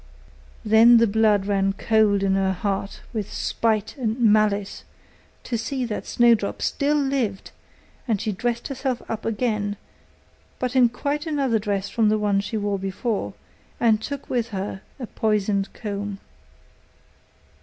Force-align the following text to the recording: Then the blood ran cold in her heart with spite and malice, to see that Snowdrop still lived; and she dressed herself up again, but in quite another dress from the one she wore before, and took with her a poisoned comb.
Then 0.65 0.97
the 0.97 1.05
blood 1.05 1.45
ran 1.45 1.73
cold 1.73 2.23
in 2.23 2.33
her 2.33 2.53
heart 2.53 3.01
with 3.13 3.31
spite 3.31 3.95
and 3.97 4.19
malice, 4.19 4.83
to 5.43 5.59
see 5.59 5.85
that 5.85 6.07
Snowdrop 6.07 6.63
still 6.63 6.95
lived; 6.97 7.51
and 8.07 8.19
she 8.19 8.31
dressed 8.31 8.69
herself 8.69 9.03
up 9.07 9.25
again, 9.25 9.77
but 10.57 10.75
in 10.75 10.89
quite 10.89 11.27
another 11.27 11.59
dress 11.59 11.87
from 11.87 12.09
the 12.09 12.17
one 12.17 12.39
she 12.41 12.57
wore 12.57 12.79
before, 12.79 13.35
and 13.79 14.01
took 14.01 14.27
with 14.27 14.47
her 14.49 14.81
a 14.99 15.05
poisoned 15.05 15.71
comb. 15.73 16.17